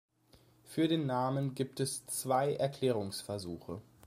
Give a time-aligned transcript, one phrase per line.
[0.63, 3.83] Für den Namen gibt es zwei Erklärungsversuche.